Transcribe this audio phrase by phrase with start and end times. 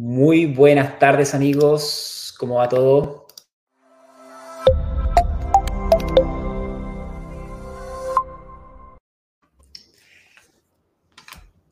[0.00, 3.26] Muy buenas tardes amigos, ¿cómo va todo?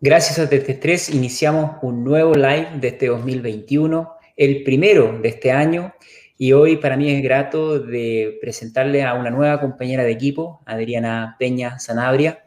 [0.01, 5.95] Gracias a TT3 iniciamos un nuevo live de este 2021, el primero de este año,
[6.37, 11.37] y hoy para mí es grato de presentarle a una nueva compañera de equipo, Adriana
[11.39, 12.45] Peña Sanabria.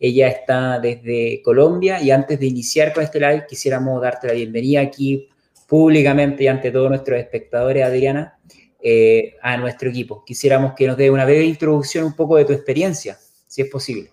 [0.00, 4.80] Ella está desde Colombia y antes de iniciar con este live quisiéramos darte la bienvenida
[4.80, 5.28] aquí
[5.66, 8.38] públicamente y ante todos nuestros espectadores, Adriana,
[8.80, 10.24] eh, a nuestro equipo.
[10.24, 14.10] Quisiéramos que nos dé una breve introducción un poco de tu experiencia, si es posible.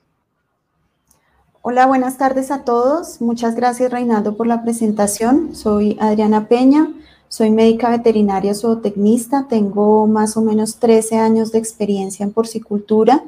[1.62, 3.22] Hola, buenas tardes a todos.
[3.22, 5.56] Muchas gracias, Reinaldo, por la presentación.
[5.56, 6.94] Soy Adriana Peña,
[7.28, 13.24] soy médica veterinaria zootecnista, tengo más o menos 13 años de experiencia en porcicultura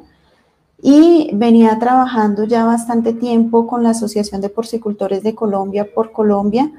[0.80, 6.70] y venía trabajando ya bastante tiempo con la Asociación de Porcicultores de Colombia por Colombia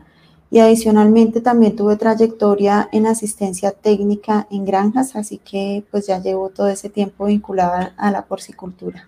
[0.51, 6.49] y adicionalmente también tuve trayectoria en asistencia técnica en granjas, así que pues ya llevo
[6.49, 9.07] todo ese tiempo vinculada a la porcicultura.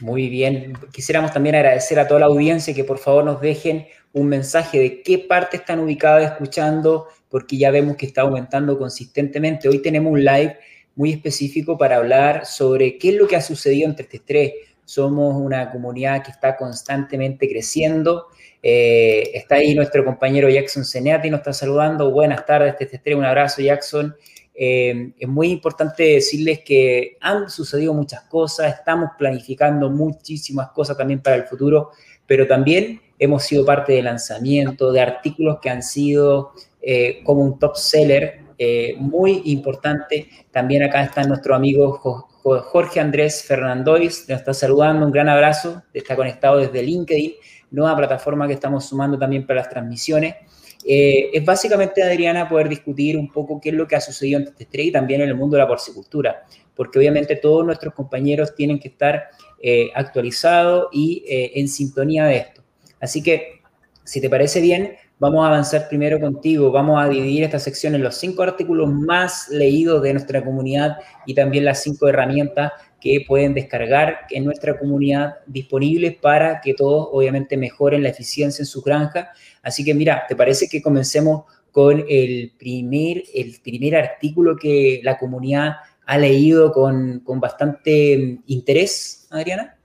[0.00, 0.72] Muy bien.
[0.90, 5.02] Quisiéramos también agradecer a toda la audiencia que por favor nos dejen un mensaje de
[5.02, 9.68] qué parte están ubicados escuchando, porque ya vemos que está aumentando consistentemente.
[9.68, 10.56] Hoy tenemos un live
[10.94, 14.52] muy específico para hablar sobre qué es lo que ha sucedido entre tres.
[14.84, 18.26] Somos una comunidad que está constantemente creciendo.
[18.62, 22.10] Eh, está ahí nuestro compañero Jackson Seneati, nos está saludando.
[22.10, 24.14] Buenas tardes, este Un abrazo, Jackson.
[24.54, 31.20] Eh, es muy importante decirles que han sucedido muchas cosas, estamos planificando muchísimas cosas también
[31.20, 31.90] para el futuro,
[32.26, 37.58] pero también hemos sido parte de lanzamiento, de artículos que han sido eh, como un
[37.58, 40.28] top seller eh, muy importante.
[40.52, 46.14] También acá está nuestro amigo Jorge Andrés Fernandois, nos está saludando, un gran abrazo, está
[46.14, 47.32] conectado desde LinkedIn,
[47.72, 50.36] nueva plataforma que estamos sumando también para las transmisiones.
[50.84, 54.54] Eh, es básicamente, Adriana, poder discutir un poco qué es lo que ha sucedido en
[54.56, 56.44] este y también en el mundo de la porcicultura,
[56.76, 59.28] porque obviamente todos nuestros compañeros tienen que estar
[59.60, 62.62] eh, actualizados y eh, en sintonía de esto.
[63.00, 63.62] Así que,
[64.04, 66.72] si te parece bien, vamos a avanzar primero contigo.
[66.72, 70.96] Vamos a dividir esta sección en los cinco artículos más leídos de nuestra comunidad
[71.26, 77.08] y también las cinco herramientas que pueden descargar en nuestra comunidad disponibles para que todos
[77.12, 79.30] obviamente mejoren la eficiencia en su granja.
[79.62, 85.18] Así que mira, ¿te parece que comencemos con el primer, el primer artículo que la
[85.18, 89.76] comunidad ha leído con, con bastante interés, Adriana?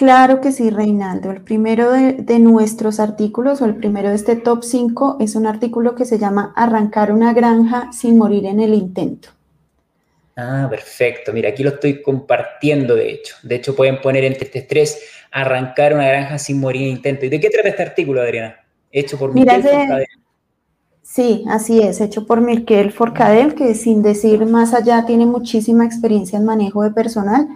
[0.00, 1.30] Claro que sí, Reinaldo.
[1.30, 5.46] El primero de, de, nuestros artículos o el primero de este top 5 es un
[5.46, 9.28] artículo que se llama Arrancar una granja sin morir en el intento.
[10.38, 11.34] Ah, perfecto.
[11.34, 13.36] Mira, aquí lo estoy compartiendo, de hecho.
[13.42, 14.98] De hecho, pueden poner entre este estrés,
[15.30, 17.26] arrancar una granja sin morir en intento.
[17.26, 18.56] ¿Y de qué trata este artículo, Adriana?
[18.90, 20.06] Hecho por Mira, Forcadell.
[21.02, 26.38] Sí, así es, hecho por Miquel Forcadell, que sin decir más allá tiene muchísima experiencia
[26.38, 27.48] en manejo de personal.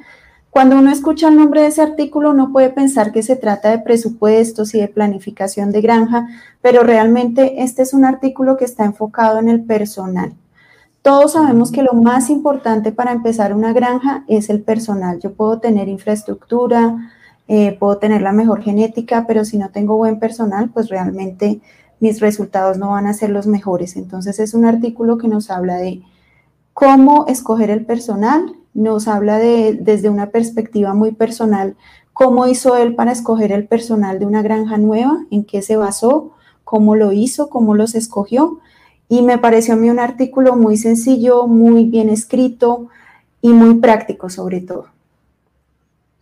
[0.55, 3.81] Cuando uno escucha el nombre de ese artículo, no puede pensar que se trata de
[3.81, 6.29] presupuestos y de planificación de granja,
[6.63, 10.33] pero realmente este es un artículo que está enfocado en el personal.
[11.03, 15.19] Todos sabemos que lo más importante para empezar una granja es el personal.
[15.19, 17.11] Yo puedo tener infraestructura,
[17.49, 21.63] eh, puedo tener la mejor genética, pero si no tengo buen personal, pues realmente
[21.99, 23.97] mis resultados no van a ser los mejores.
[23.97, 26.01] Entonces es un artículo que nos habla de
[26.75, 31.77] cómo escoger el personal, nos habla de desde una perspectiva muy personal,
[32.13, 36.33] cómo hizo él para escoger el personal de una granja nueva, en qué se basó,
[36.65, 38.61] cómo lo hizo, cómo los escogió
[39.09, 42.89] y me pareció a mí un artículo muy sencillo, muy bien escrito
[43.41, 44.89] y muy práctico sobre todo.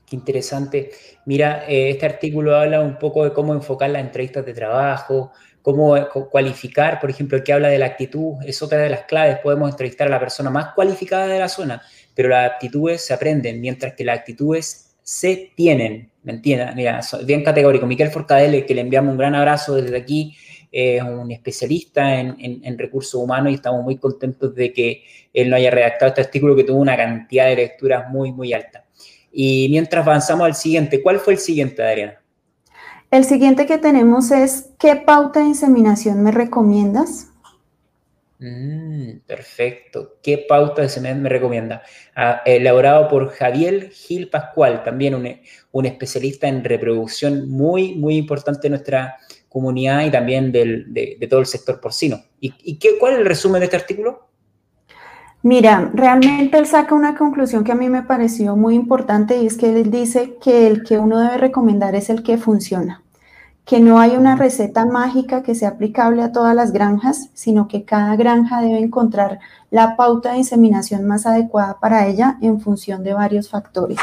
[0.07, 0.91] Qué interesante.
[1.25, 5.97] Mira, eh, este artículo habla un poco de cómo enfocar las entrevistas de trabajo, cómo
[6.31, 9.39] cualificar, por ejemplo, el que habla de la actitud, es otra de las claves.
[9.39, 11.83] Podemos entrevistar a la persona más cualificada de la zona,
[12.15, 16.11] pero las actitudes se aprenden, mientras que las actitudes se tienen.
[16.25, 16.75] ¿Me entiendes?
[16.75, 17.87] Mira, bien categórico.
[17.87, 20.37] Miquel Forcadell, que le enviamos un gran abrazo desde aquí,
[20.71, 25.71] es un especialista en, recursos humanos y estamos muy contentos de que él no haya
[25.71, 28.87] redactado este artículo que tuvo una cantidad de lecturas muy, muy alta.
[29.31, 32.22] Y mientras avanzamos al siguiente, ¿cuál fue el siguiente, Adriana?
[33.13, 37.29] El siguiente que tenemos es, ¿qué pauta de inseminación me recomiendas?
[38.39, 40.17] Mm, perfecto.
[40.23, 41.83] ¿Qué pauta de inseminación me recomienda?
[42.17, 45.29] Ah, elaborado por Javier Gil Pascual, también un,
[45.73, 51.47] un, especialista en reproducción muy, muy importante en nuestra comunidad y también de, todo el
[51.47, 52.25] sector porcino.
[52.41, 54.27] ¿Y, qué, cuál es el resumen de este artículo?
[55.45, 59.57] Mira, realmente él saca una conclusión que a mí me pareció muy importante y es
[59.57, 63.03] que él dice que el que uno debe recomendar es el que funciona.
[63.65, 67.85] que no hay una receta mágica que sea aplicable a todas las granjas, sino que
[67.85, 69.39] cada granja debe encontrar
[69.71, 73.99] la pauta de inseminación más adecuada para ella en función de varios factores.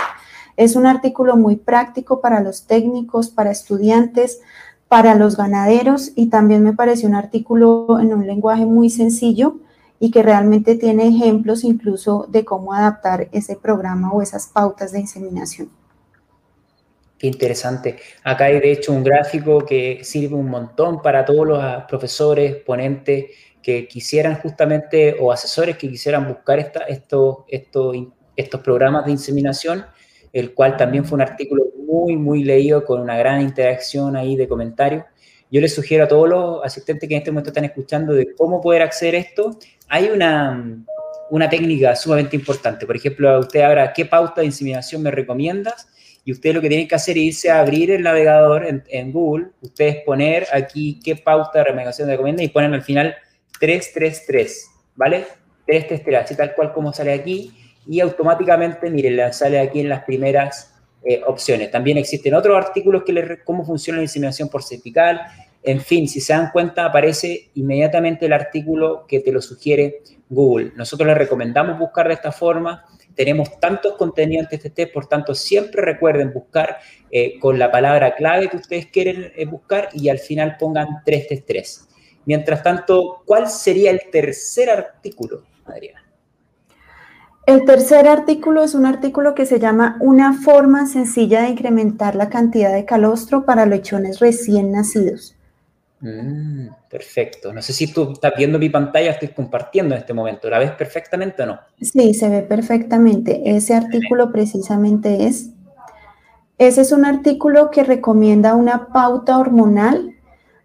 [0.56, 4.40] Es un artículo muy práctico para los técnicos, para estudiantes,
[4.88, 9.58] para los ganaderos y también me parece un artículo en un lenguaje muy sencillo
[10.00, 15.02] y que realmente tiene ejemplos incluso de cómo adaptar ese programa o esas pautas de
[15.02, 15.70] inseminación.
[17.18, 17.98] Qué interesante.
[18.24, 23.26] Acá hay de hecho un gráfico que sirve un montón para todos los profesores, ponentes
[23.62, 27.98] que quisieran justamente o asesores que quisieran buscar esta, estos, estos,
[28.38, 29.86] estos programas de inseminación,
[30.32, 34.48] el cual también fue un artículo muy, muy leído con una gran interacción ahí de
[34.48, 35.04] comentarios.
[35.52, 38.62] Yo les sugiero a todos los asistentes que en este momento están escuchando de cómo
[38.62, 39.58] poder acceder a esto.
[39.88, 40.84] Hay una,
[41.32, 42.86] una técnica sumamente importante.
[42.86, 45.88] Por ejemplo, usted ahora, ¿qué pauta de inseminación me recomiendas?
[46.30, 49.48] y ustedes lo que tienen que hacer es irse a abrir el navegador en, Google,
[49.62, 53.16] ustedes poner aquí qué pauta de remediación de recomienda y ponen al final
[53.60, 55.26] 333, ¿vale?
[55.66, 57.52] 333, así tal cual como sale aquí
[57.88, 61.72] y automáticamente, miren, sale aquí en las primeras eh, opciones.
[61.72, 65.22] También existen otros artículos que les cómo funciona la inseminación por cervical.
[65.62, 70.72] En fin, si se dan cuenta, aparece inmediatamente el artículo que te lo sugiere Google.
[70.76, 72.86] Nosotros les recomendamos buscar de esta forma
[73.20, 76.78] tenemos tantos contenidos en TTT, por tanto, siempre recuerden buscar
[77.12, 81.90] eh, con la palabra clave que ustedes quieren eh, buscar y al final pongan 333.
[82.24, 86.09] Mientras tanto, ¿cuál sería el tercer artículo, Adriana?
[87.50, 92.30] El tercer artículo es un artículo que se llama Una forma sencilla de incrementar la
[92.30, 95.36] cantidad de calostro para lechones recién nacidos.
[96.00, 97.52] Mm, perfecto.
[97.52, 100.48] No sé si tú estás viendo mi pantalla, estoy compartiendo en este momento.
[100.48, 101.60] ¿La ves perfectamente o no?
[101.82, 103.42] Sí, se ve perfectamente.
[103.44, 105.50] Ese artículo precisamente es.
[106.60, 110.19] Ese es un artículo que recomienda una pauta hormonal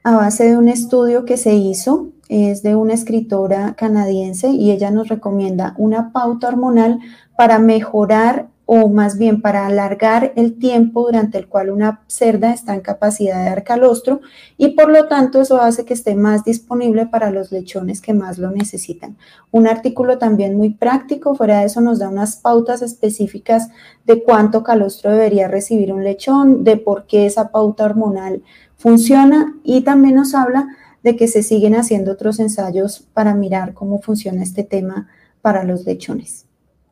[0.05, 2.11] a base de un estudio que se hizo.
[2.29, 7.01] Es de una escritora canadiense y ella nos recomienda una pauta hormonal
[7.37, 12.75] para mejorar o más bien para alargar el tiempo durante el cual una cerda está
[12.75, 14.21] en capacidad de dar calostro
[14.57, 18.39] y por lo tanto eso hace que esté más disponible para los lechones que más
[18.39, 19.19] lo necesitan.
[19.51, 23.69] Un artículo también muy práctico, fuera de eso nos da unas pautas específicas
[24.07, 28.43] de cuánto calostro debería recibir un lechón, de por qué esa pauta hormonal
[28.85, 30.69] funciona y también nos habla
[31.03, 35.09] de que se siguen haciendo otros ensayos para mirar cómo funciona este tema
[35.41, 36.45] para los lechones.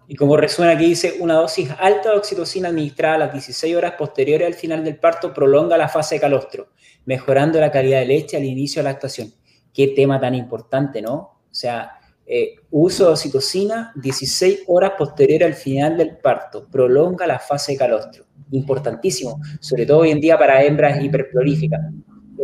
[0.09, 3.93] Y como resuena aquí dice, una dosis alta de oxitocina administrada a las 16 horas
[3.99, 6.69] posteriores al final del parto prolonga la fase de calostro,
[7.05, 9.31] mejorando la calidad de leche al inicio de la lactación.
[9.75, 11.15] Qué tema tan importante, ¿no?
[11.15, 17.39] O sea, eh, uso de oxitocina 16 horas posteriores al final del parto, prolonga la
[17.39, 18.25] fase de calostro.
[18.53, 21.81] Importantísimo, sobre todo hoy en día para hembras hiperprolíficas.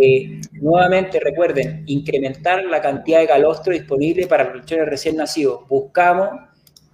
[0.00, 5.66] Eh, nuevamente recuerden, incrementar la cantidad de calostro disponible para los lechones recién nacidos.
[5.68, 6.30] Buscamos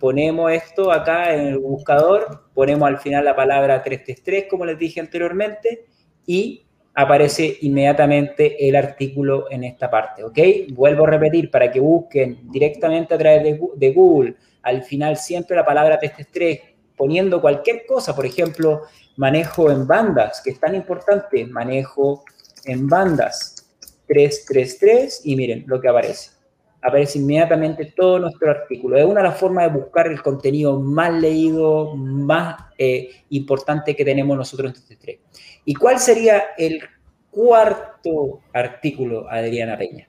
[0.05, 5.01] ponemos esto acá en el buscador, ponemos al final la palabra 333, como les dije
[5.01, 5.87] anteriormente,
[6.27, 10.39] y aparece inmediatamente el artículo en esta parte, ¿ok?
[10.75, 15.65] Vuelvo a repetir para que busquen directamente a través de, Google, al final siempre la
[15.65, 18.83] palabra 333, poniendo cualquier cosa, por ejemplo,
[19.17, 22.25] manejo en bandas, que es tan importante, manejo
[22.65, 23.67] en bandas
[24.07, 26.35] 333, y miren lo que aparece
[26.85, 28.99] aparece inmediatamente todo nuestro artículo.
[28.99, 34.05] Es una de las formas de buscar el contenido más leído, más eh, importante que
[34.05, 35.19] tenemos nosotros en TT3.
[35.65, 36.81] ¿Y cuál sería el
[37.31, 40.09] cuarto artículo, Adriana Peña?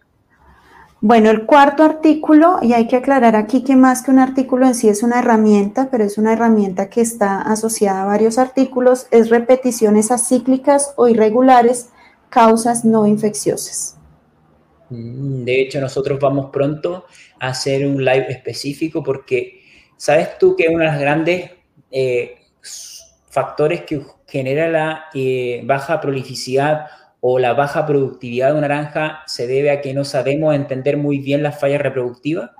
[1.01, 4.75] Bueno, el cuarto artículo, y hay que aclarar aquí que más que un artículo en
[4.75, 9.29] sí es una herramienta, pero es una herramienta que está asociada a varios artículos, es
[9.29, 11.89] repeticiones acíclicas o irregulares,
[12.29, 13.97] causas no infecciosas.
[14.89, 17.05] Mm, de hecho, nosotros vamos pronto
[17.39, 19.61] a hacer un live específico porque,
[19.97, 21.51] ¿sabes tú que uno de los grandes
[21.91, 22.37] eh,
[23.29, 26.87] factores que genera la eh, baja prolificidad
[27.27, 31.17] o la baja productividad de una naranja se debe a que no sabemos entender muy
[31.17, 32.51] bien las fallas reproductivas?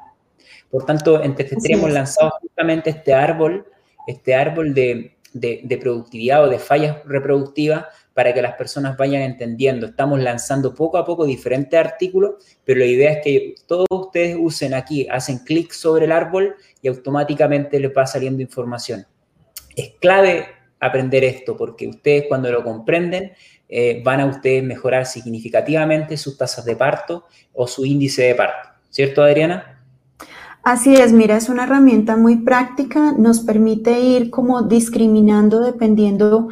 [0.72, 1.36] Por tanto, en
[1.70, 3.68] hemos lanzado justamente este árbol,
[4.08, 9.86] este árbol de, de productividad o de fallas reproductivas para que las personas vayan entendiendo.
[9.86, 14.74] Estamos lanzando poco a poco diferentes artículos, pero la idea es que todos ustedes usen
[14.74, 19.06] aquí, hacen clic sobre el árbol y automáticamente les va saliendo información.
[19.76, 20.48] Es clave
[20.80, 23.32] aprender esto porque ustedes cuando lo comprenden
[23.68, 28.70] eh, van a ustedes mejorar significativamente sus tasas de parto o su índice de parto.
[28.90, 29.82] ¿Cierto, Adriana?
[30.64, 36.48] Así es, mira, es una herramienta muy práctica, nos permite ir como discriminando dependiendo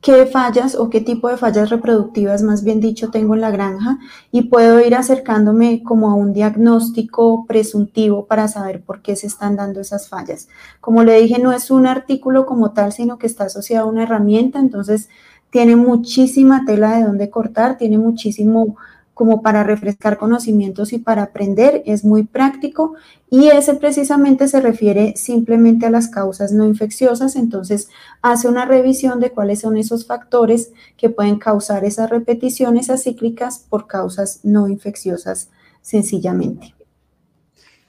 [0.00, 3.98] qué fallas o qué tipo de fallas reproductivas, más bien dicho, tengo en la granja
[4.30, 9.56] y puedo ir acercándome como a un diagnóstico presuntivo para saber por qué se están
[9.56, 10.48] dando esas fallas.
[10.80, 14.04] Como le dije, no es un artículo como tal, sino que está asociado a una
[14.04, 15.08] herramienta, entonces
[15.50, 18.76] tiene muchísima tela de dónde cortar, tiene muchísimo
[19.16, 22.96] como para refrescar conocimientos y para aprender, es muy práctico
[23.30, 27.88] y ese precisamente se refiere simplemente a las causas no infecciosas, entonces
[28.20, 33.86] hace una revisión de cuáles son esos factores que pueden causar esas repeticiones acíclicas por
[33.86, 35.48] causas no infecciosas
[35.80, 36.74] sencillamente.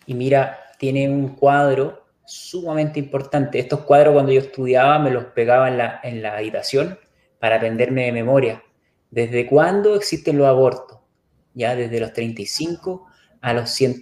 [0.06, 3.60] Y mira, tiene un cuadro sumamente importante.
[3.60, 6.98] Estos cuadros cuando yo estudiaba me los pegaba en la, en la habitación
[7.40, 8.64] para aprenderme de memoria.
[9.12, 10.98] ¿Desde cuándo existen los abortos?
[11.58, 13.08] ya desde los 35
[13.42, 14.02] a los 100,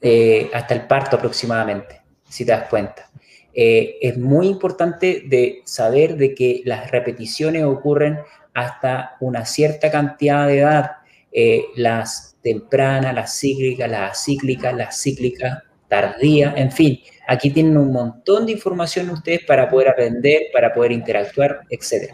[0.00, 3.10] eh, hasta el parto aproximadamente, si te das cuenta.
[3.52, 8.18] Eh, es muy importante de saber de que las repeticiones ocurren
[8.54, 10.90] hasta una cierta cantidad de edad,
[11.32, 17.92] eh, las tempranas, las cíclicas, las acíclicas, las cíclicas tardías, en fin, aquí tienen un
[17.92, 22.12] montón de información ustedes para poder aprender, para poder interactuar, etc.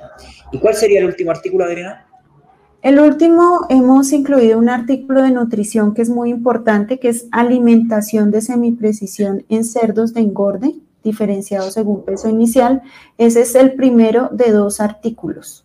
[0.52, 2.06] ¿Y cuál sería el último artículo, Adriana?
[2.82, 8.32] El último, hemos incluido un artículo de nutrición que es muy importante, que es alimentación
[8.32, 12.82] de semiprecisión en cerdos de engorde, diferenciados según peso inicial.
[13.18, 15.61] Ese es el primero de dos artículos.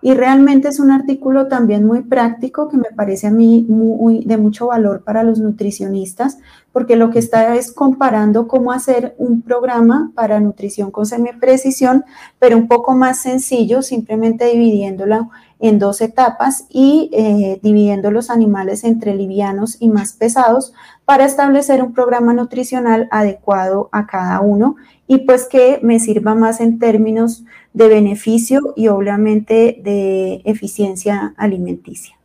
[0.00, 4.36] Y realmente es un artículo también muy práctico que me parece a mí muy, de
[4.36, 6.38] mucho valor para los nutricionistas,
[6.72, 12.04] porque lo que está es comparando cómo hacer un programa para nutrición con semiprecisión,
[12.38, 18.84] pero un poco más sencillo, simplemente dividiéndolo en dos etapas y eh, dividiendo los animales
[18.84, 20.72] entre livianos y más pesados
[21.04, 24.76] para establecer un programa nutricional adecuado a cada uno
[25.08, 32.18] y pues que me sirva más en términos de beneficio y obviamente de eficiencia alimenticia.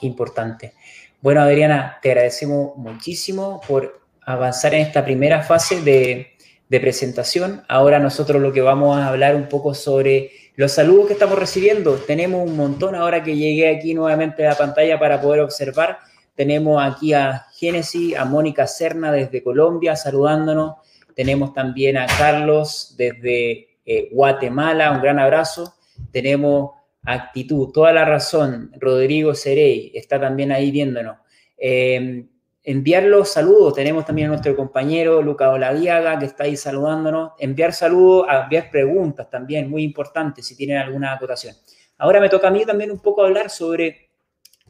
[0.00, 0.74] Qué importante.
[1.20, 6.32] Bueno, Adriana, te agradecemos muchísimo por avanzar en esta primera fase de,
[6.68, 7.62] de presentación.
[7.68, 11.94] Ahora nosotros lo que vamos a hablar un poco sobre los saludos que estamos recibiendo,
[11.94, 15.98] tenemos un montón ahora que llegué aquí nuevamente a la pantalla para poder observar.
[16.34, 20.76] Tenemos aquí a Génesis, a Mónica Serna desde Colombia saludándonos.
[21.14, 25.74] Tenemos también a Carlos desde eh, Guatemala, un gran abrazo.
[26.12, 26.70] Tenemos
[27.02, 28.70] Actitud, toda la razón.
[28.78, 31.16] Rodrigo Cerey está también ahí viéndonos.
[31.56, 32.24] Eh,
[32.62, 33.74] enviar los saludos.
[33.74, 37.32] Tenemos también a nuestro compañero Luca Olaviaga que está ahí saludándonos.
[37.38, 41.56] Enviar saludos, enviar preguntas también, muy importante si tienen alguna acotación.
[41.98, 44.10] Ahora me toca a mí también un poco hablar sobre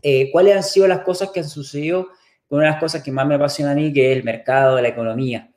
[0.01, 2.09] eh, cuáles han sido las cosas que han sucedido
[2.49, 4.89] una de las cosas que más me apasiona a mí, que es el mercado, la
[4.89, 5.51] economía.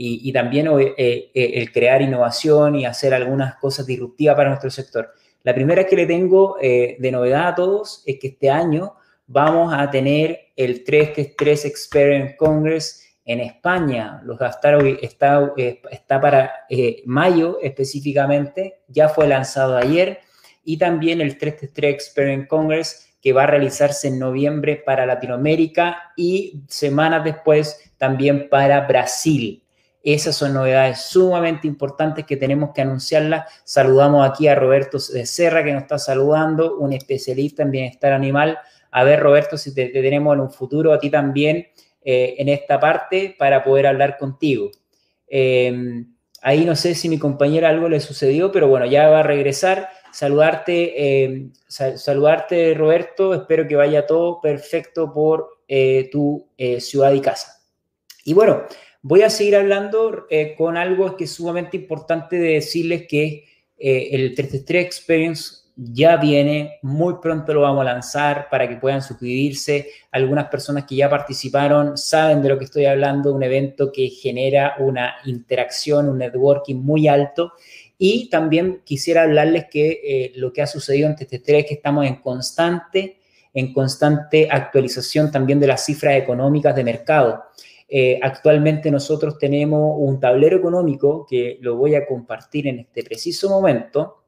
[0.00, 5.12] Y, también eh, eh, el crear innovación y hacer algunas cosas disruptivas para nuestro sector.
[5.42, 8.94] La primera que le tengo de novedad a todos es que este año
[9.26, 11.18] vamos a tener el 3
[11.64, 14.20] Experience Congress en España.
[14.24, 20.20] Los gastaron, está, eh, está para eh, mayo específicamente, ya fue lanzado ayer,
[20.64, 26.62] y también el 333 Experience Congress que va a realizarse en noviembre para Latinoamérica y
[26.68, 29.62] semanas después también para Brasil.
[30.14, 33.52] Esas son novedades sumamente importantes que tenemos que anunciarlas.
[33.64, 38.58] Saludamos aquí a Roberto Serra que nos está saludando, un especialista en bienestar animal
[38.90, 41.68] a ver, Roberto, si te, tenemos en un futuro a ti también
[42.02, 44.70] eh, en esta parte para poder hablar contigo.
[45.28, 46.04] Eh,
[46.42, 49.90] ahí no sé si mi compañera algo le sucedió, pero bueno, ya va a regresar.
[50.10, 53.34] Saludarte, eh, saludarte, Roberto.
[53.34, 55.58] Espero que vaya todo perfecto por
[56.10, 56.48] tu
[56.78, 57.60] ciudad y casa.
[58.24, 58.62] Y bueno,
[59.02, 60.26] voy a seguir hablando
[60.56, 63.44] con algo que es sumamente importante de decirles que
[63.78, 69.88] el 33 Experience ya viene, muy pronto lo vamos a lanzar para que puedan suscribirse.
[70.10, 74.74] Algunas personas que ya participaron saben de lo que estoy hablando, un evento que genera
[74.80, 77.52] una interacción, un networking muy alto.
[77.96, 81.74] Y también quisiera hablarles que eh, lo que ha sucedido en este 3 es que
[81.74, 83.20] estamos en constante,
[83.54, 87.44] en constante actualización también de las cifras económicas de mercado.
[87.88, 93.48] Eh, actualmente nosotros tenemos un tablero económico que lo voy a compartir en este preciso
[93.48, 94.22] momento,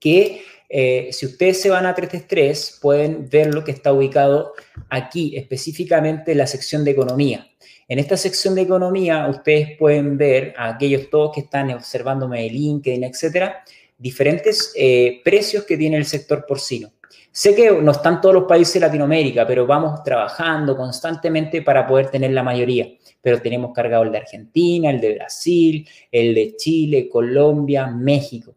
[0.00, 4.54] que eh, si ustedes se van a 333, pueden ver lo que está ubicado
[4.90, 7.46] aquí, específicamente en la sección de economía.
[7.88, 12.52] En esta sección de economía, ustedes pueden ver a aquellos todos que están observándome el
[12.52, 13.64] LinkedIn, etcétera,
[13.96, 16.92] diferentes eh, precios que tiene el sector porcino.
[17.38, 22.10] Sé que no están todos los países de Latinoamérica, pero vamos trabajando constantemente para poder
[22.10, 22.88] tener la mayoría.
[23.20, 28.56] Pero tenemos cargado el de Argentina, el de Brasil, el de Chile, Colombia, México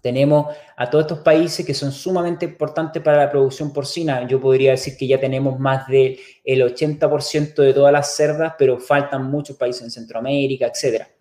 [0.00, 4.26] Tenemos a todos estos países que son sumamente importantes para la producción porcina.
[4.26, 9.30] Yo podría decir que ya tenemos más del 80% de todas las cerdas, pero faltan
[9.30, 11.13] muchos países en Centroamérica, etc.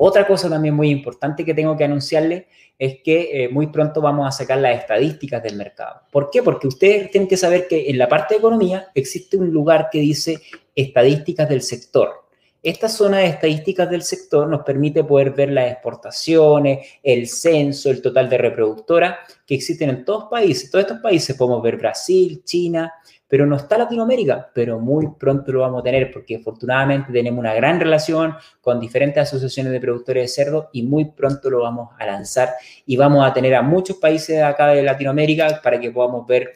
[0.00, 2.44] Otra cosa también muy importante que tengo que anunciarles
[2.78, 6.02] es que eh, muy pronto vamos a sacar las estadísticas del mercado.
[6.12, 6.40] ¿Por qué?
[6.40, 9.98] Porque ustedes tienen que saber que en la parte de economía existe un lugar que
[9.98, 10.38] dice
[10.72, 12.28] estadísticas del sector.
[12.62, 18.00] Esta zona de estadísticas del sector nos permite poder ver las exportaciones, el censo, el
[18.00, 20.70] total de reproductora que existen en todos los países.
[20.70, 22.92] Todos estos países podemos ver Brasil, China,
[23.28, 27.54] pero no está Latinoamérica, pero muy pronto lo vamos a tener porque afortunadamente tenemos una
[27.54, 32.06] gran relación con diferentes asociaciones de productores de cerdo y muy pronto lo vamos a
[32.06, 32.54] lanzar.
[32.86, 36.54] Y vamos a tener a muchos países de acá de Latinoamérica para que podamos ver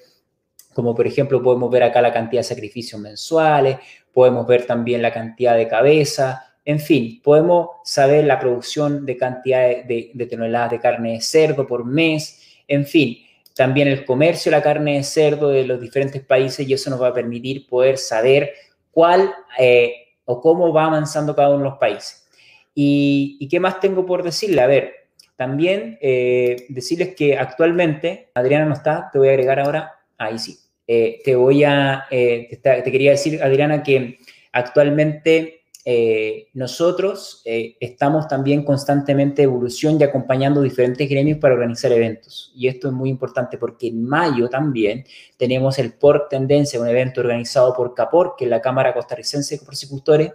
[0.74, 3.76] como por ejemplo podemos ver acá la cantidad de sacrificios mensuales,
[4.12, 9.84] podemos ver también la cantidad de cabeza, en fin, podemos saber la producción de cantidad
[9.84, 13.18] de, toneladas de carne de cerdo por mes, en fin,
[13.54, 17.02] también el comercio de la carne de cerdo de los diferentes países y eso nos
[17.02, 18.52] va a permitir poder saber
[18.90, 19.94] cuál eh,
[20.24, 22.26] o cómo va avanzando cada uno de los países.
[22.74, 24.62] ¿Y, qué más tengo por decirle?
[24.62, 24.92] A ver,
[25.36, 30.56] también eh, decirles que actualmente, Adriana no está, te voy a agregar ahora, ahí sí,
[30.86, 34.18] eh, te voy a, te, quería decir, Adriana, que
[34.52, 42.52] actualmente eh, nosotros estamos también constantemente evolución y acompañando diferentes gremios para organizar eventos.
[42.54, 45.04] Y esto es muy importante porque en mayo también
[45.36, 49.64] tenemos el POR Tendencia, un evento organizado por CAPOR, que es la Cámara Costarricense de
[49.64, 50.32] Porcicultores,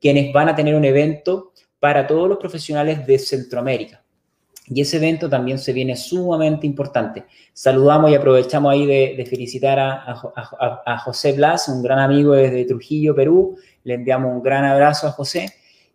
[0.00, 4.02] quienes van a tener un evento para todos los profesionales de Centroamérica.
[4.68, 7.24] Y ese evento también se viene sumamente importante.
[7.52, 13.56] Saludamos y aprovechamos ahí de, felicitar a, José Blas, un gran amigo desde Trujillo, Perú.
[13.86, 15.52] Le enviamos un gran abrazo a José.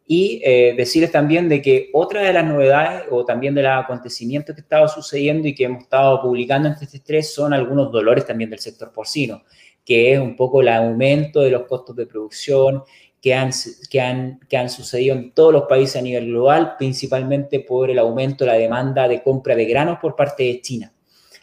[0.07, 4.55] Y eh, decirles también de que otra de las novedades o también de los acontecimientos
[4.55, 8.49] que estaba sucediendo y que hemos estado publicando en este estrés son algunos dolores también
[8.49, 9.43] del sector porcino,
[9.85, 12.83] que es un poco el aumento de los costos de producción,
[13.21, 13.51] que han,
[13.89, 17.99] que, han, que han sucedido en todos los países a nivel global, principalmente por el
[17.99, 20.91] aumento de la demanda de compra de granos por parte de China.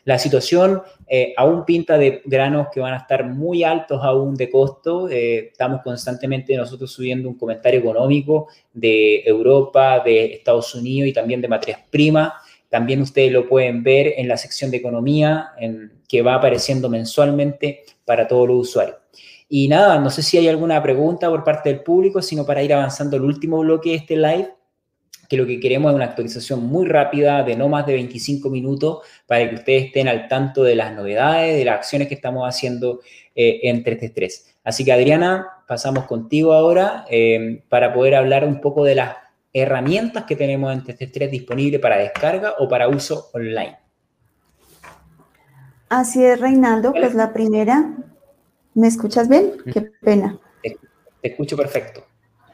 [0.09, 4.49] La situación eh, aún pinta de granos que van a estar muy altos aún de
[4.49, 5.07] costo.
[5.11, 11.43] Eh, estamos constantemente nosotros subiendo un comentario económico de Europa, de Estados Unidos y también
[11.43, 12.33] de materias primas.
[12.71, 17.85] También ustedes lo pueden ver en la sección de economía en, que va apareciendo mensualmente
[18.07, 18.97] para todos los usuarios.
[19.47, 22.73] Y nada, no sé si hay alguna pregunta por parte del público, sino para ir
[22.73, 24.55] avanzando el último bloque de este live,
[25.29, 29.01] que lo que queremos es una actualización muy rápida de no más de 25 minutos
[29.27, 33.01] para que ustedes estén al tanto de las novedades, de las acciones que estamos haciendo
[33.35, 38.85] eh, en 3 Así que Adriana, pasamos contigo ahora eh, para poder hablar un poco
[38.85, 39.17] de las
[39.53, 43.77] herramientas que tenemos en 3 disponibles para descarga o para uso online.
[45.89, 47.95] Así es, Reinaldo, pues la primera
[48.79, 49.55] ¿Me escuchas bien?
[49.73, 50.39] Qué pena.
[50.63, 50.79] Te,
[51.21, 52.07] escucho perfecto.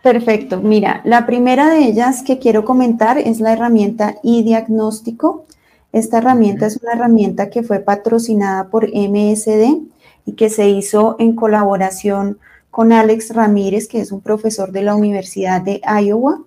[0.05, 0.61] Perfecto.
[0.61, 5.47] Mira, la primera de ellas que quiero comentar es la herramienta iDiagnóstico.
[5.93, 9.79] Esta herramienta es una herramienta que fue patrocinada por MSD
[10.27, 12.37] y que se hizo en colaboración
[12.71, 16.43] con Alex Ramírez, que es un profesor de la Universidad de Iowa.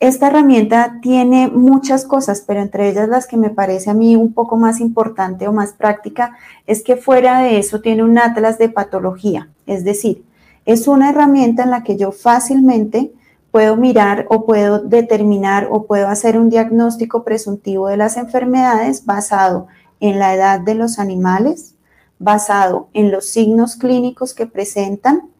[0.00, 4.32] Esta herramienta tiene muchas cosas, pero entre ellas las que me parece a mí un
[4.32, 8.70] poco más importante o más práctica es que fuera de eso tiene un atlas de
[8.70, 10.22] patología, es decir,
[10.66, 13.12] es una herramienta en la que yo fácilmente
[13.50, 19.68] puedo mirar o puedo determinar o puedo hacer un diagnóstico presuntivo de las enfermedades basado
[20.00, 21.74] en la edad de los animales,
[22.18, 25.30] basado en los signos clínicos que presentan,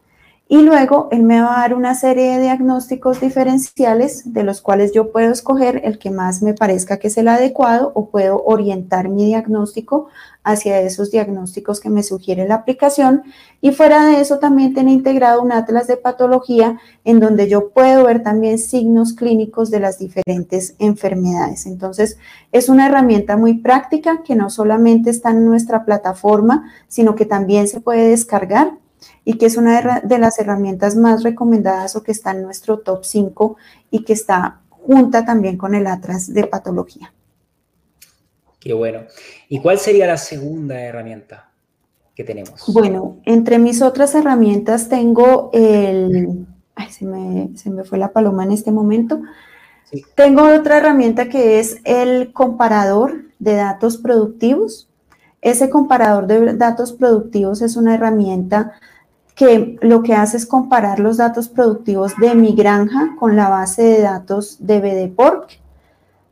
[0.49, 4.93] y luego él me va a dar una serie de diagnósticos diferenciales de los cuales
[4.93, 9.09] yo puedo escoger el que más me parezca que es el adecuado o puedo orientar
[9.09, 10.07] mi diagnóstico
[10.45, 13.23] hacia esos diagnósticos que me sugiere la aplicación.
[13.59, 18.05] Y fuera de eso también tiene integrado un atlas de patología en donde yo puedo
[18.05, 21.65] ver también signos clínicos de las diferentes enfermedades.
[21.65, 22.17] Entonces
[22.53, 27.67] es una herramienta muy práctica que no solamente está en nuestra plataforma, sino que también
[27.67, 28.77] se puede descargar
[29.23, 33.03] y que es una de las herramientas más recomendadas o que está en nuestro top
[33.03, 33.57] 5
[33.91, 37.13] y que está junta también con el Atlas de patología.
[38.59, 39.01] Qué bueno.
[39.49, 41.51] ¿Y cuál sería la segunda herramienta
[42.15, 42.63] que tenemos?
[42.73, 46.47] Bueno, entre mis otras herramientas tengo el...
[46.75, 49.21] Ay, se me, fue la paloma en este momento.
[50.15, 54.89] Tengo otra herramienta que es el comparador de datos productivos.
[55.41, 58.73] Ese comparador de datos productivos es una herramienta
[59.35, 63.83] que lo que hace es comparar los datos productivos de mi granja con la base
[63.83, 65.59] de datos de BDPORC.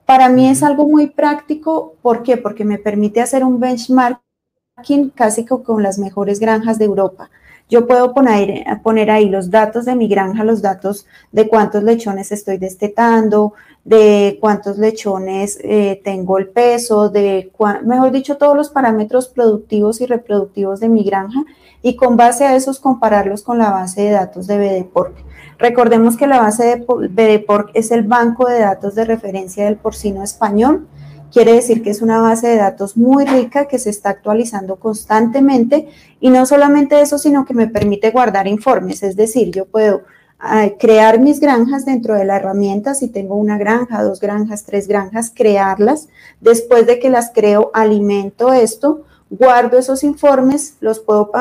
[0.07, 2.37] Para mí es algo muy práctico, ¿por qué?
[2.37, 7.29] Porque me permite hacer un benchmarking casi con las mejores granjas de Europa.
[7.67, 12.31] Yo puedo poner, poner ahí los datos de mi granja, los datos de cuántos lechones
[12.31, 17.51] estoy destetando, de cuántos lechones eh, tengo el peso, de,
[17.83, 21.43] mejor dicho, todos los parámetros productivos y reproductivos de mi granja
[21.81, 25.13] y con base a esos compararlos con la base de datos de BDPORC.
[25.57, 30.23] Recordemos que la base de BDPORC es el banco de datos de referencia del porcino
[30.23, 30.87] español
[31.31, 35.87] Quiere decir que es una base de datos muy rica que se está actualizando constantemente
[36.19, 39.03] y no solamente eso, sino que me permite guardar informes.
[39.03, 40.03] Es decir, yo puedo
[40.39, 44.87] ah, crear mis granjas dentro de la herramienta, si tengo una granja, dos granjas, tres
[44.87, 46.07] granjas, crearlas.
[46.39, 49.03] Después de que las creo, alimento esto,
[49.37, 51.31] guardo esos informes, los puedo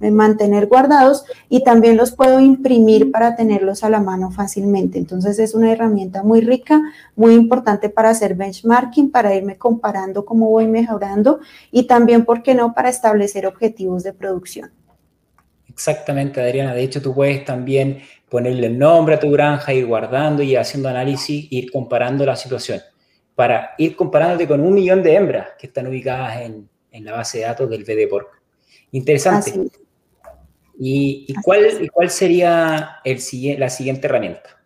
[0.00, 4.98] eh, mantener guardados y también los puedo imprimir para tenerlos a la mano fácilmente.
[4.98, 6.80] Entonces es una herramienta muy rica,
[7.16, 12.54] muy importante para hacer benchmarking, para irme comparando cómo voy mejorando y también, ¿por qué
[12.54, 14.70] no?, para establecer objetivos de producción.
[15.68, 16.74] Exactamente, Adriana.
[16.74, 21.46] De hecho, tú puedes también ponerle nombre a tu granja, ir guardando y haciendo análisis,
[21.50, 22.80] ir comparando la situación
[23.34, 27.38] para ir comparándote con un millón de hembras que están ubicadas en, en la base
[27.38, 28.28] de datos del VDPORC.
[28.92, 29.70] Interesante.
[30.78, 33.20] ¿Y, cuál, cuál, sería el,
[33.58, 34.62] la siguiente herramienta?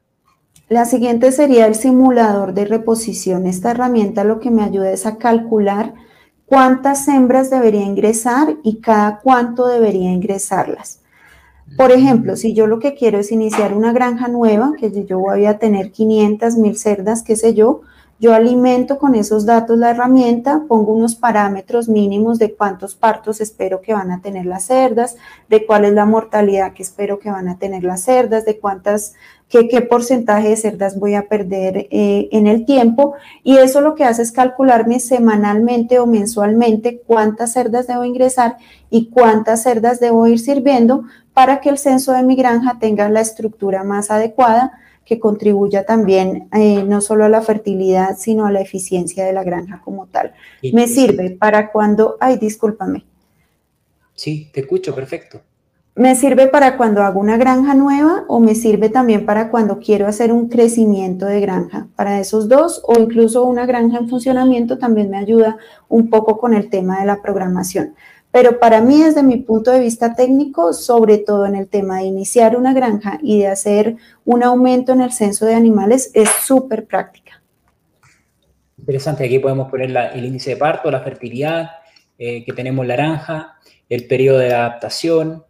[0.69, 3.47] La siguiente sería el simulador de reposición.
[3.47, 5.95] Esta herramienta lo que me ayuda es a calcular
[6.47, 11.01] cuántas hembras debería ingresar y cada cuánto debería ingresarlas.
[11.77, 15.47] Por ejemplo, si yo lo que quiero es iniciar una granja nueva, que yo voy
[15.47, 17.83] a tener 500 mil cerdas, qué sé yo,
[18.19, 23.83] yo alimento con esos datos la herramienta, pongo unos parámetros mínimos de cuántos partos espero
[23.83, 25.17] que van a tener las cerdas,
[25.51, 29.13] de cuál es la mortalidad que espero que van a tener las cerdas, de cuántas,
[29.51, 33.15] qué, porcentaje de cerdas voy a perder eh, en el tiempo.
[33.43, 38.57] Y eso lo que hace es calcularme semanalmente o mensualmente cuántas cerdas debo ingresar
[38.89, 43.21] y cuántas cerdas debo ir sirviendo para que el censo de mi granja tenga la
[43.21, 48.61] estructura más adecuada que contribuya también eh, no solo a la fertilidad, sino a la
[48.61, 50.35] eficiencia de la granja como tal.
[50.73, 53.05] Me sirve para cuando, ay, discúlpame.
[54.15, 55.41] Sí, te escucho, perfecto.
[55.95, 60.07] Me sirve para cuando hago una granja nueva o me sirve también para cuando quiero
[60.07, 61.89] hacer un crecimiento de granja.
[61.97, 65.57] Para esos dos o incluso una granja en funcionamiento también me ayuda
[65.89, 67.95] un poco con el tema de la programación.
[68.37, 72.05] Pero para mí, desde mi punto de vista técnico, sobre todo en el tema de
[72.05, 73.97] iniciar una granja y de hacer
[74.27, 77.43] un aumento en el censo de animales, es súper práctica.
[78.77, 81.71] Interesante, aquí podemos poner el índice de parto, la fertilidad
[82.19, 83.57] eh, que tenemos naranja,
[83.89, 85.43] el periodo de adaptación,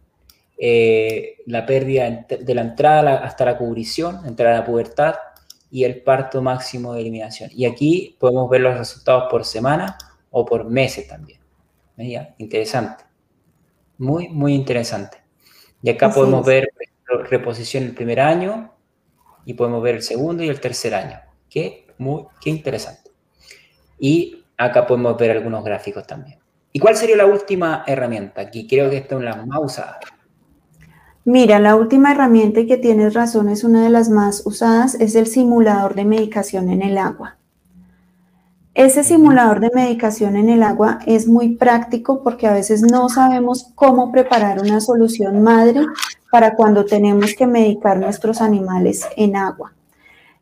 [0.57, 5.15] eh, la pérdida de la entrada hasta la cubrición, entrada a la pubertad
[5.69, 7.49] y el parto máximo de eliminación.
[7.53, 9.97] Y aquí podemos ver los resultados por semana
[10.31, 11.36] o por meses también.
[11.97, 13.03] Interesante.
[13.97, 15.17] Muy, muy interesante.
[15.81, 16.69] Y acá podemos ver
[17.29, 18.73] reposición el primer año
[19.45, 21.19] y podemos ver el segundo y el tercer año.
[21.49, 23.11] Qué, muy, qué interesante.
[23.99, 26.39] Y acá podemos ver algunos gráficos también.
[26.71, 28.41] ¿Y cuál sería la última herramienta?
[28.41, 29.99] Aquí creo que esta es la más usada.
[31.25, 35.27] Mira, la última herramienta que tienes razón es una de las más usadas, es el
[35.27, 37.36] simulador de medicación en el agua.
[38.77, 43.71] Ese simulador de medicación en el agua es muy práctico porque a veces no sabemos
[43.73, 45.81] cómo preparar una solución madre
[46.31, 49.73] para cuando tenemos que medicar nuestros animales en agua.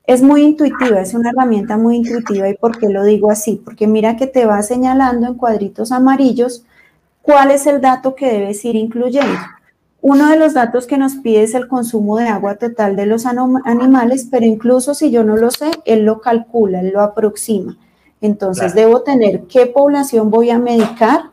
[0.06, 2.50] Es muy intuitiva, es una herramienta muy intuitiva.
[2.50, 3.62] ¿Y por qué lo digo así?
[3.64, 6.66] Porque mira que te va señalando en cuadritos amarillos
[7.22, 9.40] cuál es el dato que debes ir incluyendo.
[10.02, 13.26] Uno de los datos que nos pide es el consumo de agua total de los
[13.26, 17.78] animales, pero incluso si yo no lo sé, él lo calcula, él lo aproxima.
[18.26, 21.30] Entonces debo tener qué población voy a medicar,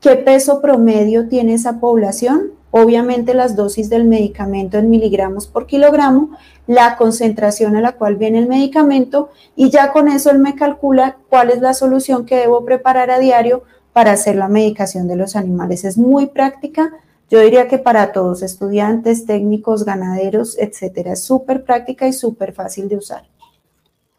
[0.00, 6.30] qué peso promedio tiene esa población, obviamente las dosis del medicamento en miligramos por kilogramo,
[6.66, 11.18] la concentración a la cual viene el medicamento y ya con eso él me calcula
[11.28, 15.36] cuál es la solución que debo preparar a diario para hacer la medicación de los
[15.36, 15.84] animales.
[15.84, 16.92] Es muy práctica,
[17.28, 22.88] yo diría que para todos, estudiantes, técnicos, ganaderos, etcétera, es súper práctica y súper fácil
[22.88, 23.24] de usar.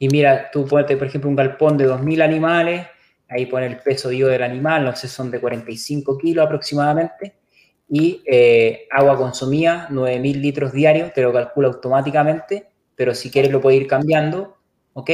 [0.02, 2.88] Y mira, tú pones, por ejemplo, un galpón de 2.000 animales,
[3.30, 7.36] ahí pone el peso dio del animal, no sé, son de 45 kilos aproximadamente,
[7.88, 13.62] y eh, agua consumida, 9.000 litros diarios, te lo calcula automáticamente, pero si quieres lo
[13.62, 14.58] puedes ir cambiando,
[14.94, 15.12] ¿ok?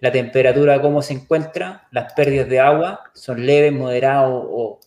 [0.00, 4.80] La temperatura, cómo se encuentra, las pérdidas de agua son leves, moderadas o,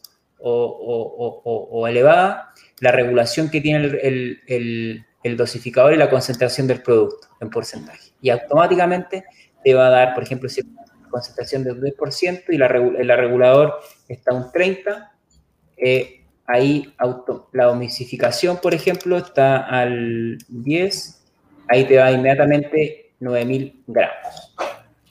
[1.87, 2.47] elevadas,
[2.81, 3.97] la regulación que tiene
[4.43, 8.06] el dosificador y la concentración del producto en porcentaje.
[8.21, 9.25] Y automáticamente
[9.63, 10.61] te va a dar, por ejemplo, si
[11.09, 15.09] concentración del 10% y la regulador está un 30%.
[15.77, 21.23] Eh, ahí auto, la domicificación, por ejemplo, está al 10,
[21.67, 24.55] ahí te va inmediatamente 9000 gramos.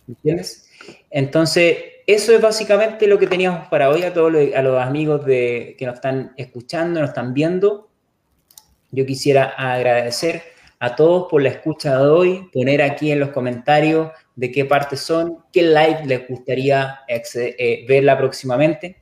[0.09, 0.69] ¿Entiendes?
[1.11, 5.27] Entonces, eso es básicamente lo que teníamos para hoy a todos los, a los amigos
[5.27, 7.91] de, que nos están escuchando, nos están viendo.
[8.91, 10.43] Yo quisiera agradecer
[10.79, 15.01] a todos por la escucha de hoy, poner aquí en los comentarios de qué partes
[15.01, 18.97] son, qué live les gustaría eh, verla próximamente.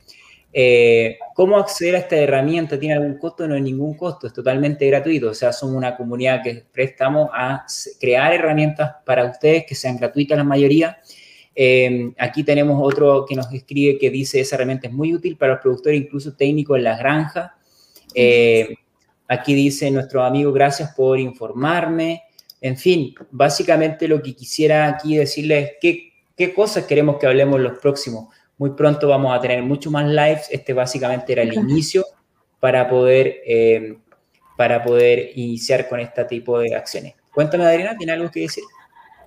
[0.56, 2.78] Eh, ¿Cómo acceder a esta herramienta?
[2.78, 3.48] ¿Tiene algún costo?
[3.48, 5.30] No ningún costo, es totalmente gratuito.
[5.30, 7.66] O sea, somos una comunidad que prestamos a
[8.00, 10.98] crear herramientas para ustedes que sean gratuitas la mayoría.
[11.56, 15.54] Eh, aquí tenemos otro que nos escribe que dice esa herramienta es muy útil para
[15.54, 17.50] los productores, incluso técnicos en las granjas.
[18.14, 18.76] Eh,
[19.28, 22.22] aquí dice nuestro amigo, gracias por informarme.
[22.60, 27.60] En fin, básicamente lo que quisiera aquí decirles es qué, qué cosas queremos que hablemos
[27.60, 30.48] los próximos muy pronto vamos a tener mucho más lives.
[30.50, 32.04] Este básicamente era el inicio
[32.60, 33.98] para poder, eh,
[34.56, 37.14] para poder iniciar con este tipo de acciones.
[37.32, 38.64] Cuéntame, Adriana, ¿tiene algo que decir?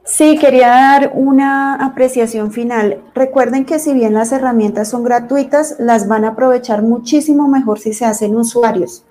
[0.05, 3.01] Sí, quería dar una apreciación final.
[3.13, 7.91] Recuerden que si bien las herramientas son gratuitas, las van a aprovechar muchísimo mejor si
[7.91, 9.03] se hacen usuarios.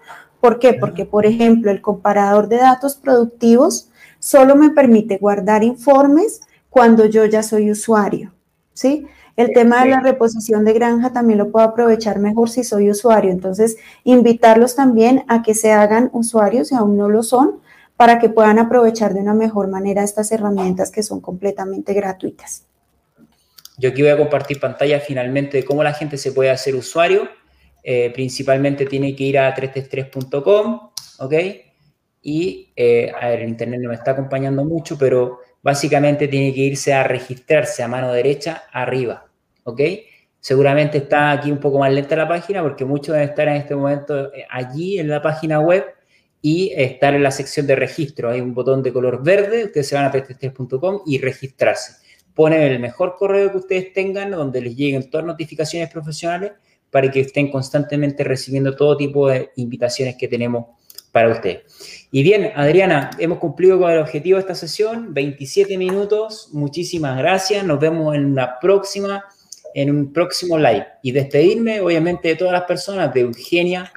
[0.46, 0.74] ¿Por qué?
[0.74, 7.24] Porque, por ejemplo, el comparador de datos productivos solo me permite guardar informes cuando yo
[7.24, 8.32] ya soy usuario.
[8.72, 9.08] ¿Sí?
[9.34, 13.32] El tema de la reposición de granja también lo puedo aprovechar mejor si soy usuario.
[13.32, 17.58] Entonces, invitarlos también a que se hagan usuarios si aún no lo son,
[17.96, 22.62] para que puedan aprovechar de una mejor manera estas herramientas que son completamente gratuitas.
[23.78, 27.28] Yo aquí voy a compartir pantalla finalmente de cómo la gente se puede hacer usuario.
[27.88, 31.34] Eh, principalmente tiene que ir a 333.com, ¿ok?
[32.20, 36.62] Y, eh, a ver, el internet no me está acompañando mucho, pero básicamente tiene que
[36.62, 39.28] irse a registrarse a mano derecha arriba.
[39.62, 39.80] ¿ok?
[40.40, 43.76] Seguramente está aquí un poco más lenta la página porque muchos deben estar en este
[43.76, 45.84] momento eh, allí en la página web
[46.42, 48.30] y estar en la sección de registro.
[48.30, 52.04] Hay un botón de color verde, ustedes se van a 333.com y registrarse.
[52.34, 56.50] Ponen el mejor correo que ustedes tengan donde les lleguen todas notificaciones profesionales
[56.90, 60.66] para que estén constantemente recibiendo todo tipo de invitaciones que tenemos
[61.12, 62.08] para ustedes.
[62.10, 66.50] Y bien, Adriana, hemos cumplido con el objetivo de esta sesión, 27 minutos.
[66.52, 67.64] Muchísimas gracias.
[67.64, 69.24] Nos vemos en la próxima
[69.76, 70.86] en un próximo live.
[71.02, 73.92] Y despedirme, obviamente, de todas las personas, de Eugenia,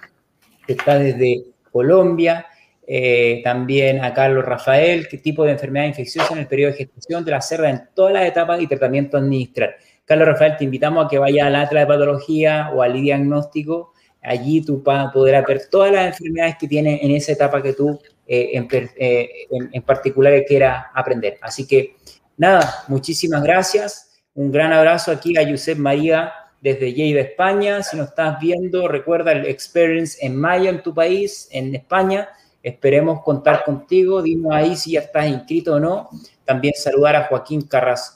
[0.67, 2.45] que está desde Colombia,
[2.85, 7.23] eh, también a Carlos Rafael, qué tipo de enfermedad infecciosa en el periodo de gestación
[7.23, 9.77] de la cerda en todas las etapas y tratamiento administrar.
[10.09, 13.93] Carlos Rafael, te invitamos a que vaya al atlas de patología o al diagnóstico.
[14.23, 18.49] Allí tú podrás ver todas las enfermedades que tiene en esa etapa que tú eh,
[18.53, 21.37] en, eh, en, en particular quieras aprender.
[21.43, 21.97] Así que
[22.37, 24.19] nada, muchísimas gracias.
[24.33, 27.83] Un gran abrazo aquí a Josep María desde Lleida, España.
[27.83, 32.29] Si nos estás viendo, recuerda el Experience en mayo en tu país, en España.
[32.63, 34.23] Esperemos contar contigo.
[34.23, 36.09] Dime ahí si ya estás inscrito o no.
[36.45, 38.15] También saludar a Joaquín Carras,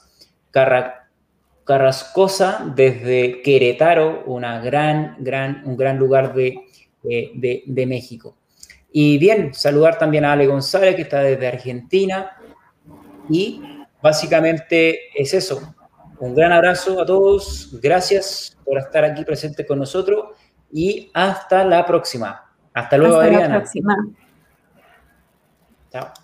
[1.64, 6.60] Carrascosa desde Querétaro, una gran, gran, un gran lugar de,
[7.02, 8.36] de, de México.
[8.92, 12.36] Y bien, saludar también a Ale González, que está desde Argentina.
[13.28, 13.60] Y
[14.00, 15.74] básicamente es eso.
[16.20, 20.26] Un gran abrazo a todos, gracias por estar aquí presente con nosotros
[20.70, 22.50] y hasta la próxima.
[22.72, 23.54] Hasta luego, hasta Adriana.
[23.54, 23.96] La próxima.
[25.90, 26.23] Chao.